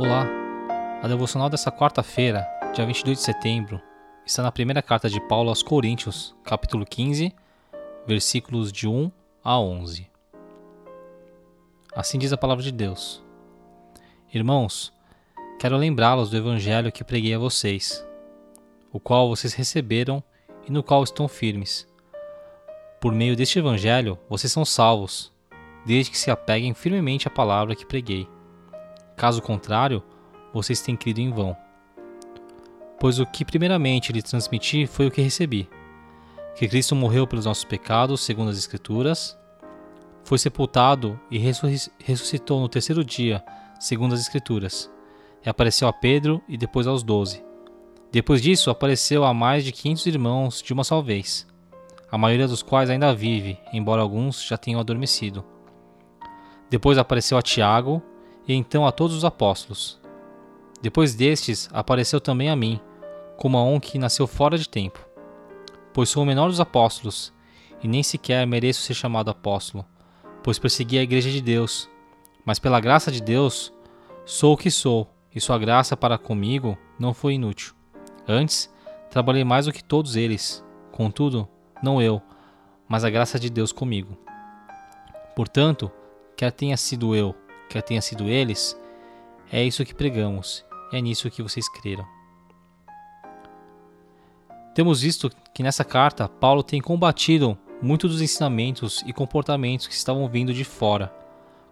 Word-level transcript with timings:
Olá! 0.00 0.28
A 1.02 1.08
devocional 1.08 1.50
dessa 1.50 1.72
quarta-feira, 1.72 2.46
dia 2.72 2.86
22 2.86 3.18
de 3.18 3.24
setembro, 3.24 3.82
está 4.24 4.44
na 4.44 4.52
primeira 4.52 4.80
carta 4.80 5.10
de 5.10 5.20
Paulo 5.22 5.48
aos 5.48 5.60
Coríntios, 5.60 6.36
capítulo 6.44 6.86
15, 6.86 7.34
versículos 8.06 8.70
de 8.70 8.86
1 8.86 9.10
a 9.42 9.58
11. 9.58 10.08
Assim 11.96 12.16
diz 12.16 12.32
a 12.32 12.36
palavra 12.36 12.62
de 12.62 12.70
Deus. 12.70 13.20
Irmãos, 14.32 14.92
quero 15.58 15.76
lembrá-los 15.76 16.30
do 16.30 16.36
evangelho 16.36 16.92
que 16.92 17.02
preguei 17.02 17.34
a 17.34 17.38
vocês, 17.40 18.06
o 18.92 19.00
qual 19.00 19.28
vocês 19.28 19.52
receberam 19.52 20.22
e 20.64 20.70
no 20.70 20.84
qual 20.84 21.02
estão 21.02 21.26
firmes. 21.26 21.88
Por 23.00 23.12
meio 23.12 23.34
deste 23.34 23.58
evangelho, 23.58 24.16
vocês 24.28 24.52
são 24.52 24.64
salvos, 24.64 25.32
desde 25.84 26.12
que 26.12 26.18
se 26.18 26.30
apeguem 26.30 26.72
firmemente 26.72 27.26
à 27.26 27.30
palavra 27.32 27.74
que 27.74 27.84
preguei 27.84 28.28
Caso 29.18 29.42
contrário, 29.42 30.00
vocês 30.54 30.80
têm 30.80 30.96
crido 30.96 31.18
em 31.18 31.32
vão. 31.32 31.56
Pois 33.00 33.18
o 33.18 33.26
que 33.26 33.44
primeiramente 33.44 34.12
lhe 34.12 34.22
transmiti 34.22 34.86
foi 34.86 35.08
o 35.08 35.10
que 35.10 35.20
recebi: 35.20 35.68
que 36.54 36.68
Cristo 36.68 36.94
morreu 36.94 37.26
pelos 37.26 37.44
nossos 37.44 37.64
pecados, 37.64 38.20
segundo 38.20 38.50
as 38.50 38.56
Escrituras, 38.56 39.36
foi 40.22 40.38
sepultado 40.38 41.18
e 41.28 41.36
ressuscitou 41.36 42.60
no 42.60 42.68
terceiro 42.68 43.04
dia, 43.04 43.44
segundo 43.80 44.14
as 44.14 44.20
Escrituras, 44.20 44.88
e 45.44 45.48
apareceu 45.48 45.88
a 45.88 45.92
Pedro 45.92 46.40
e 46.48 46.56
depois 46.56 46.86
aos 46.86 47.02
doze. 47.02 47.44
Depois 48.12 48.40
disso, 48.40 48.70
apareceu 48.70 49.24
a 49.24 49.34
mais 49.34 49.64
de 49.64 49.72
quinhentos 49.72 50.06
irmãos 50.06 50.62
de 50.62 50.72
uma 50.72 50.84
só 50.84 51.02
vez, 51.02 51.44
a 52.08 52.16
maioria 52.16 52.46
dos 52.46 52.62
quais 52.62 52.88
ainda 52.88 53.12
vive, 53.12 53.58
embora 53.72 54.00
alguns 54.00 54.46
já 54.46 54.56
tenham 54.56 54.78
adormecido. 54.78 55.44
Depois 56.70 56.98
apareceu 56.98 57.36
a 57.36 57.42
Tiago, 57.42 58.00
e 58.48 58.54
então 58.54 58.86
a 58.86 58.90
todos 58.90 59.14
os 59.14 59.24
apóstolos. 59.24 60.00
Depois 60.80 61.14
destes, 61.14 61.68
apareceu 61.72 62.20
também 62.20 62.48
a 62.48 62.56
mim, 62.56 62.80
como 63.36 63.58
a 63.58 63.64
um 63.64 63.78
que 63.78 63.98
nasceu 63.98 64.26
fora 64.26 64.56
de 64.56 64.68
tempo. 64.68 65.06
Pois 65.92 66.08
sou 66.08 66.22
o 66.22 66.26
menor 66.26 66.48
dos 66.48 66.58
apóstolos, 66.58 67.32
e 67.82 67.86
nem 67.86 68.02
sequer 68.02 68.46
mereço 68.46 68.80
ser 68.80 68.94
chamado 68.94 69.30
apóstolo, 69.30 69.84
pois 70.42 70.58
persegui 70.58 70.98
a 70.98 71.02
igreja 71.02 71.30
de 71.30 71.42
Deus. 71.42 71.88
Mas 72.44 72.58
pela 72.58 72.80
graça 72.80 73.12
de 73.12 73.20
Deus, 73.20 73.72
sou 74.24 74.54
o 74.54 74.56
que 74.56 74.70
sou, 74.70 75.08
e 75.34 75.40
sua 75.40 75.58
graça 75.58 75.96
para 75.96 76.16
comigo 76.16 76.76
não 76.98 77.12
foi 77.12 77.34
inútil. 77.34 77.74
Antes, 78.26 78.72
trabalhei 79.10 79.44
mais 79.44 79.66
do 79.66 79.72
que 79.72 79.84
todos 79.84 80.16
eles. 80.16 80.64
Contudo, 80.90 81.48
não 81.82 82.00
eu, 82.00 82.22
mas 82.88 83.04
a 83.04 83.10
graça 83.10 83.38
de 83.38 83.50
Deus 83.50 83.72
comigo. 83.72 84.16
Portanto, 85.36 85.90
quer 86.36 86.50
tenha 86.50 86.76
sido 86.76 87.14
eu, 87.14 87.34
quer 87.68 87.82
tenha 87.82 88.00
sido 88.00 88.28
eles, 88.28 88.78
é 89.50 89.62
isso 89.62 89.84
que 89.84 89.94
pregamos, 89.94 90.64
é 90.92 91.00
nisso 91.00 91.30
que 91.30 91.42
vocês 91.42 91.68
creram. 91.68 92.06
Temos 94.74 95.00
visto 95.00 95.30
que 95.52 95.62
nessa 95.62 95.84
carta 95.84 96.28
Paulo 96.28 96.62
tem 96.62 96.80
combatido 96.80 97.58
muitos 97.82 98.12
dos 98.12 98.22
ensinamentos 98.22 99.02
e 99.06 99.12
comportamentos 99.12 99.86
que 99.86 99.94
estavam 99.94 100.28
vindo 100.28 100.52
de 100.52 100.64
fora, 100.64 101.12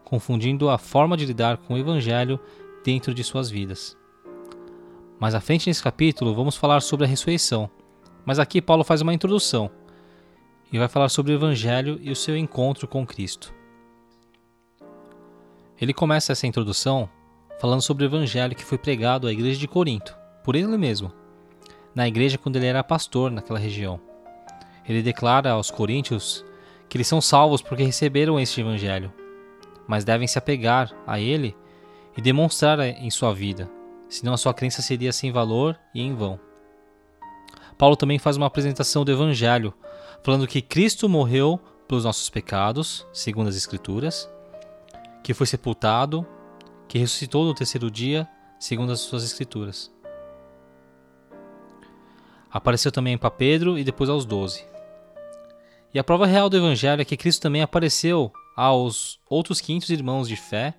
confundindo 0.04 0.68
a 0.68 0.78
forma 0.78 1.16
de 1.16 1.26
lidar 1.26 1.56
com 1.56 1.74
o 1.74 1.78
evangelho 1.78 2.38
dentro 2.84 3.14
de 3.14 3.22
suas 3.24 3.50
vidas. 3.50 3.96
Mais 5.18 5.34
à 5.34 5.40
frente 5.40 5.68
nesse 5.68 5.82
capítulo 5.82 6.34
vamos 6.34 6.56
falar 6.56 6.80
sobre 6.80 7.06
a 7.06 7.08
ressurreição, 7.08 7.70
mas 8.24 8.38
aqui 8.38 8.60
Paulo 8.60 8.84
faz 8.84 9.00
uma 9.00 9.14
introdução 9.14 9.70
e 10.72 10.78
vai 10.78 10.88
falar 10.88 11.08
sobre 11.08 11.32
o 11.32 11.36
evangelho 11.36 11.98
e 12.02 12.10
o 12.10 12.16
seu 12.16 12.36
encontro 12.36 12.88
com 12.88 13.06
Cristo. 13.06 13.55
Ele 15.80 15.92
começa 15.92 16.32
essa 16.32 16.46
introdução 16.46 17.08
falando 17.60 17.82
sobre 17.82 18.04
o 18.04 18.08
evangelho 18.08 18.54
que 18.54 18.64
foi 18.64 18.78
pregado 18.78 19.26
à 19.26 19.32
igreja 19.32 19.58
de 19.58 19.68
Corinto, 19.68 20.16
por 20.42 20.56
ele 20.56 20.76
mesmo, 20.76 21.12
na 21.94 22.06
igreja 22.06 22.38
quando 22.38 22.56
ele 22.56 22.66
era 22.66 22.84
pastor 22.84 23.30
naquela 23.30 23.58
região. 23.58 24.00
Ele 24.88 25.02
declara 25.02 25.50
aos 25.50 25.70
coríntios 25.70 26.44
que 26.88 26.96
eles 26.96 27.08
são 27.08 27.20
salvos 27.20 27.60
porque 27.60 27.82
receberam 27.82 28.38
este 28.38 28.60
evangelho, 28.60 29.12
mas 29.86 30.04
devem 30.04 30.28
se 30.28 30.38
apegar 30.38 30.92
a 31.06 31.18
ele 31.18 31.56
e 32.16 32.22
demonstrar 32.22 32.80
em 32.80 33.10
sua 33.10 33.32
vida, 33.32 33.70
senão 34.08 34.34
a 34.34 34.38
sua 34.38 34.54
crença 34.54 34.80
seria 34.82 35.12
sem 35.12 35.32
valor 35.32 35.78
e 35.94 36.00
em 36.00 36.14
vão. 36.14 36.38
Paulo 37.76 37.96
também 37.96 38.18
faz 38.18 38.36
uma 38.36 38.46
apresentação 38.46 39.04
do 39.04 39.12
evangelho, 39.12 39.74
falando 40.22 40.46
que 40.46 40.62
Cristo 40.62 41.08
morreu 41.08 41.60
pelos 41.86 42.04
nossos 42.04 42.30
pecados, 42.30 43.06
segundo 43.12 43.48
as 43.48 43.56
escrituras, 43.56 44.28
que 45.26 45.34
foi 45.34 45.44
sepultado, 45.44 46.24
que 46.86 46.98
ressuscitou 46.98 47.44
no 47.44 47.52
terceiro 47.52 47.90
dia, 47.90 48.28
segundo 48.60 48.92
as 48.92 49.00
suas 49.00 49.24
escrituras. 49.24 49.92
Apareceu 52.48 52.92
também 52.92 53.18
para 53.18 53.28
Pedro 53.28 53.76
e 53.76 53.82
depois 53.82 54.08
aos 54.08 54.24
doze. 54.24 54.64
E 55.92 55.98
a 55.98 56.04
prova 56.04 56.26
real 56.26 56.48
do 56.48 56.56
Evangelho 56.56 57.02
é 57.02 57.04
que 57.04 57.16
Cristo 57.16 57.42
também 57.42 57.60
apareceu 57.60 58.32
aos 58.56 59.18
outros 59.28 59.60
quintos 59.60 59.90
irmãos 59.90 60.28
de 60.28 60.36
fé, 60.36 60.74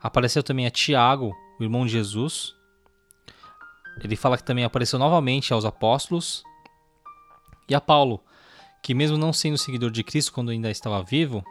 apareceu 0.00 0.44
também 0.44 0.66
a 0.66 0.70
Tiago, 0.70 1.34
o 1.58 1.64
irmão 1.64 1.84
de 1.84 1.90
Jesus. 1.90 2.54
Ele 4.04 4.14
fala 4.14 4.36
que 4.36 4.44
também 4.44 4.62
apareceu 4.62 5.00
novamente 5.00 5.52
aos 5.52 5.64
apóstolos 5.64 6.44
e 7.68 7.74
a 7.74 7.80
Paulo, 7.80 8.22
que 8.84 8.94
mesmo 8.94 9.18
não 9.18 9.32
sendo 9.32 9.58
seguidor 9.58 9.90
de 9.90 10.04
Cristo 10.04 10.32
quando 10.32 10.52
ainda 10.52 10.70
estava 10.70 11.02
vivo, 11.02 11.44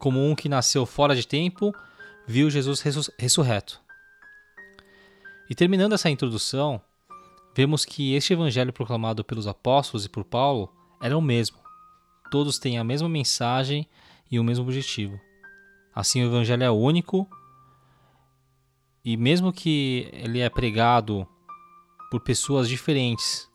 como 0.00 0.26
um 0.26 0.34
que 0.34 0.48
nasceu 0.48 0.86
fora 0.86 1.14
de 1.14 1.26
tempo, 1.26 1.72
viu 2.26 2.50
Jesus 2.50 2.82
ressurreto. 3.18 3.80
E 5.48 5.54
terminando 5.54 5.92
essa 5.92 6.08
introdução, 6.08 6.80
vemos 7.54 7.84
que 7.84 8.14
este 8.14 8.32
evangelho 8.32 8.72
proclamado 8.72 9.22
pelos 9.22 9.46
apóstolos 9.46 10.06
e 10.06 10.08
por 10.08 10.24
Paulo 10.24 10.72
era 11.02 11.16
o 11.16 11.20
mesmo. 11.20 11.58
Todos 12.30 12.58
têm 12.58 12.78
a 12.78 12.84
mesma 12.84 13.08
mensagem 13.10 13.86
e 14.30 14.40
o 14.40 14.44
mesmo 14.44 14.64
objetivo. 14.64 15.20
Assim, 15.94 16.22
o 16.22 16.28
evangelho 16.28 16.62
é 16.62 16.70
único 16.70 17.28
e 19.04 19.18
mesmo 19.18 19.52
que 19.52 20.08
ele 20.12 20.40
é 20.40 20.48
pregado 20.48 21.28
por 22.10 22.20
pessoas 22.20 22.68
diferentes, 22.68 23.50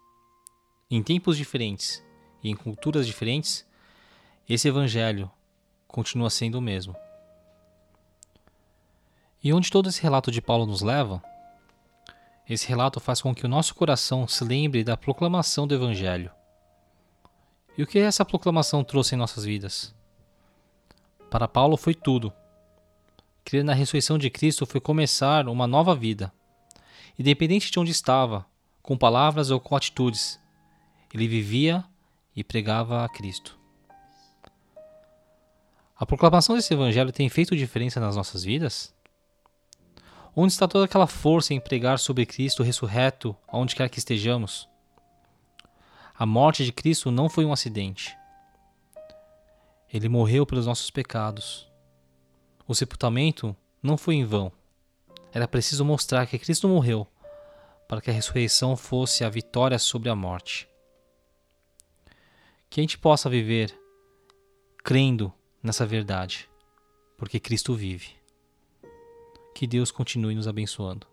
em 0.91 1.01
tempos 1.01 1.37
diferentes 1.37 2.03
e 2.43 2.49
em 2.49 2.55
culturas 2.55 3.07
diferentes, 3.07 3.65
esse 4.47 4.67
evangelho 4.67 5.31
continua 5.87 6.29
sendo 6.29 6.55
o 6.55 6.61
mesmo. 6.61 6.95
E 9.43 9.53
onde 9.53 9.69
todo 9.69 9.89
esse 9.89 10.01
relato 10.01 10.31
de 10.31 10.41
Paulo 10.41 10.65
nos 10.65 10.81
leva? 10.81 11.23
Esse 12.49 12.67
relato 12.67 12.99
faz 12.99 13.21
com 13.21 13.33
que 13.33 13.45
o 13.45 13.49
nosso 13.49 13.73
coração 13.75 14.27
se 14.27 14.43
lembre 14.43 14.83
da 14.83 14.97
proclamação 14.97 15.67
do 15.67 15.73
Evangelho. 15.73 16.31
E 17.77 17.83
o 17.83 17.87
que 17.87 17.99
essa 17.99 18.23
proclamação 18.23 18.83
trouxe 18.83 19.15
em 19.15 19.17
nossas 19.17 19.43
vidas? 19.43 19.93
Para 21.29 21.47
Paulo 21.47 21.75
foi 21.75 21.93
tudo. 21.93 22.31
Crer 23.43 23.63
na 23.63 23.73
ressurreição 23.73 24.17
de 24.17 24.29
Cristo 24.29 24.65
foi 24.65 24.79
começar 24.79 25.47
uma 25.47 25.67
nova 25.67 25.93
vida. 25.93 26.31
Independente 27.17 27.71
de 27.71 27.79
onde 27.79 27.91
estava, 27.91 28.45
com 28.81 28.97
palavras 28.97 29.51
ou 29.51 29.59
com 29.59 29.75
atitudes, 29.75 30.39
ele 31.13 31.27
vivia 31.27 31.83
e 32.35 32.43
pregava 32.43 33.03
a 33.03 33.09
Cristo. 33.09 33.57
A 35.97 36.05
proclamação 36.05 36.57
desse 36.57 36.73
evangelho 36.73 37.13
tem 37.13 37.29
feito 37.29 37.55
diferença 37.55 38.01
nas 38.01 38.17
nossas 38.17 38.43
vidas? 38.43 38.93
Onde 40.35 40.51
está 40.51 40.67
toda 40.67 40.83
aquela 40.83 41.07
força 41.07 41.53
em 41.53 41.59
pregar 41.59 41.99
sobre 41.99 42.25
Cristo 42.25 42.63
ressurreto, 42.63 43.33
aonde 43.47 43.73
quer 43.73 43.89
que 43.89 43.97
estejamos? 43.97 44.67
A 46.13 46.25
morte 46.25 46.65
de 46.65 46.73
Cristo 46.73 47.09
não 47.11 47.29
foi 47.29 47.45
um 47.45 47.53
acidente. 47.53 48.13
Ele 49.93 50.09
morreu 50.09 50.45
pelos 50.45 50.65
nossos 50.65 50.91
pecados. 50.91 51.65
O 52.67 52.75
sepultamento 52.75 53.55
não 53.81 53.97
foi 53.97 54.15
em 54.15 54.25
vão. 54.25 54.51
Era 55.31 55.47
preciso 55.47 55.85
mostrar 55.85 56.27
que 56.27 56.37
Cristo 56.37 56.67
morreu 56.67 57.07
para 57.87 58.01
que 58.01 58.09
a 58.09 58.13
ressurreição 58.13 58.75
fosse 58.75 59.23
a 59.23 59.29
vitória 59.29 59.79
sobre 59.79 60.09
a 60.09 60.15
morte. 60.15 60.67
Que 62.69 62.81
a 62.81 62.83
gente 62.83 62.97
possa 62.97 63.29
viver 63.29 63.73
crendo 64.83 65.31
nessa 65.65 65.85
verdade, 65.85 66.47
porque 67.17 67.39
Cristo 67.39 67.73
vive. 67.73 68.09
Que 69.55 69.65
Deus 69.65 69.89
continue 69.89 70.35
nos 70.35 70.47
abençoando. 70.47 71.07